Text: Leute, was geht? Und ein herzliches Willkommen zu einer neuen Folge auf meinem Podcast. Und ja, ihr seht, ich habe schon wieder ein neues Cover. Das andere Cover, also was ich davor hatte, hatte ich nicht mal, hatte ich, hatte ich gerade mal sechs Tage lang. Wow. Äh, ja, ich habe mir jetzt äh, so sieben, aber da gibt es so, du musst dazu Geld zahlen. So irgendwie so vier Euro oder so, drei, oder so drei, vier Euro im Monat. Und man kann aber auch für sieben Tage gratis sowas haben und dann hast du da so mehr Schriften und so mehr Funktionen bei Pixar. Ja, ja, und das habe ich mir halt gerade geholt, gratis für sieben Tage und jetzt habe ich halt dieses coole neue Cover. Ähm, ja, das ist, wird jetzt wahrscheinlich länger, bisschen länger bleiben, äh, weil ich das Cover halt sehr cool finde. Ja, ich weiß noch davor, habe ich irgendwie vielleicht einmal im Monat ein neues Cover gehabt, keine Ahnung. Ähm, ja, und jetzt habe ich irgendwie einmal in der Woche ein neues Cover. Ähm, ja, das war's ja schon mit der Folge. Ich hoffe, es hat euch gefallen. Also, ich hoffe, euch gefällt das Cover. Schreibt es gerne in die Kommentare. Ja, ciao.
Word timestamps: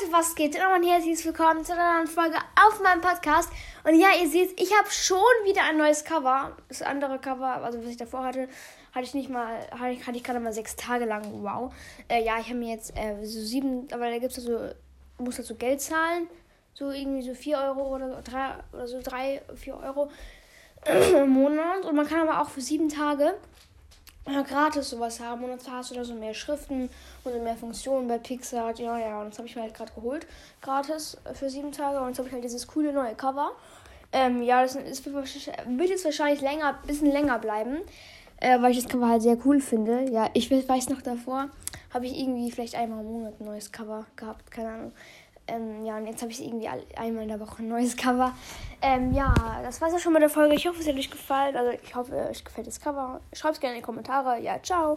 Leute, 0.00 0.12
was 0.12 0.34
geht? 0.34 0.54
Und 0.54 0.62
ein 0.62 0.82
herzliches 0.82 1.24
Willkommen 1.24 1.64
zu 1.64 1.72
einer 1.72 1.96
neuen 1.96 2.06
Folge 2.06 2.36
auf 2.54 2.80
meinem 2.82 3.00
Podcast. 3.00 3.50
Und 3.84 3.98
ja, 3.98 4.08
ihr 4.20 4.28
seht, 4.28 4.60
ich 4.60 4.72
habe 4.76 4.90
schon 4.90 5.18
wieder 5.44 5.62
ein 5.64 5.76
neues 5.76 6.04
Cover. 6.04 6.56
Das 6.68 6.82
andere 6.82 7.18
Cover, 7.18 7.62
also 7.62 7.82
was 7.82 7.90
ich 7.90 7.96
davor 7.96 8.24
hatte, 8.24 8.48
hatte 8.94 9.04
ich 9.04 9.14
nicht 9.14 9.30
mal, 9.30 9.58
hatte 9.70 9.90
ich, 9.90 10.06
hatte 10.06 10.16
ich 10.16 10.24
gerade 10.24 10.40
mal 10.40 10.52
sechs 10.52 10.76
Tage 10.76 11.04
lang. 11.06 11.24
Wow. 11.42 11.72
Äh, 12.08 12.24
ja, 12.24 12.38
ich 12.38 12.46
habe 12.46 12.58
mir 12.58 12.74
jetzt 12.74 12.96
äh, 12.96 13.24
so 13.24 13.40
sieben, 13.40 13.88
aber 13.92 14.10
da 14.10 14.18
gibt 14.18 14.36
es 14.36 14.44
so, 14.44 14.50
du 14.58 15.24
musst 15.24 15.38
dazu 15.38 15.56
Geld 15.56 15.80
zahlen. 15.80 16.28
So 16.72 16.90
irgendwie 16.90 17.22
so 17.22 17.34
vier 17.34 17.58
Euro 17.58 17.94
oder 17.94 18.14
so, 18.14 18.20
drei, 18.22 18.54
oder 18.72 18.86
so 18.86 19.00
drei, 19.02 19.42
vier 19.56 19.76
Euro 19.76 20.10
im 21.16 21.30
Monat. 21.30 21.84
Und 21.84 21.96
man 21.96 22.06
kann 22.06 22.26
aber 22.26 22.40
auch 22.40 22.48
für 22.48 22.60
sieben 22.60 22.88
Tage 22.88 23.34
gratis 24.24 24.90
sowas 24.90 25.20
haben 25.20 25.44
und 25.44 25.50
dann 25.50 25.74
hast 25.74 25.90
du 25.90 25.94
da 25.94 26.04
so 26.04 26.14
mehr 26.14 26.34
Schriften 26.34 26.88
und 27.24 27.32
so 27.32 27.38
mehr 27.40 27.56
Funktionen 27.56 28.08
bei 28.08 28.18
Pixar. 28.18 28.78
Ja, 28.78 28.98
ja, 28.98 29.20
und 29.20 29.30
das 29.30 29.38
habe 29.38 29.48
ich 29.48 29.56
mir 29.56 29.62
halt 29.62 29.74
gerade 29.74 29.92
geholt, 29.92 30.26
gratis 30.62 31.16
für 31.34 31.50
sieben 31.50 31.72
Tage 31.72 32.00
und 32.00 32.08
jetzt 32.08 32.18
habe 32.18 32.28
ich 32.28 32.34
halt 32.34 32.44
dieses 32.44 32.66
coole 32.66 32.92
neue 32.92 33.14
Cover. 33.14 33.52
Ähm, 34.12 34.42
ja, 34.42 34.62
das 34.62 34.74
ist, 34.74 35.06
wird 35.06 35.88
jetzt 35.88 36.04
wahrscheinlich 36.04 36.40
länger, 36.40 36.78
bisschen 36.86 37.12
länger 37.12 37.38
bleiben, 37.38 37.78
äh, 38.40 38.60
weil 38.60 38.72
ich 38.72 38.82
das 38.82 38.88
Cover 38.88 39.08
halt 39.08 39.22
sehr 39.22 39.38
cool 39.44 39.60
finde. 39.60 40.10
Ja, 40.10 40.28
ich 40.34 40.50
weiß 40.50 40.88
noch 40.88 41.02
davor, 41.02 41.48
habe 41.94 42.06
ich 42.06 42.18
irgendwie 42.18 42.50
vielleicht 42.50 42.74
einmal 42.74 43.04
im 43.04 43.12
Monat 43.12 43.40
ein 43.40 43.46
neues 43.46 43.70
Cover 43.70 44.06
gehabt, 44.16 44.50
keine 44.50 44.68
Ahnung. 44.68 44.92
Ähm, 45.46 45.84
ja, 45.84 45.96
und 45.96 46.06
jetzt 46.06 46.22
habe 46.22 46.32
ich 46.32 46.44
irgendwie 46.44 46.68
einmal 46.96 47.22
in 47.22 47.28
der 47.28 47.40
Woche 47.40 47.62
ein 47.62 47.68
neues 47.68 47.96
Cover. 47.96 48.34
Ähm, 48.82 49.12
ja, 49.12 49.34
das 49.62 49.80
war's 49.80 49.92
ja 49.92 49.98
schon 49.98 50.12
mit 50.12 50.22
der 50.22 50.30
Folge. 50.30 50.54
Ich 50.54 50.66
hoffe, 50.66 50.80
es 50.80 50.88
hat 50.88 50.94
euch 50.94 51.10
gefallen. 51.10 51.56
Also, 51.56 51.72
ich 51.82 51.94
hoffe, 51.94 52.14
euch 52.30 52.44
gefällt 52.44 52.66
das 52.66 52.80
Cover. 52.80 53.20
Schreibt 53.32 53.56
es 53.56 53.60
gerne 53.60 53.76
in 53.76 53.82
die 53.82 53.84
Kommentare. 53.84 54.40
Ja, 54.40 54.60
ciao. 54.62 54.88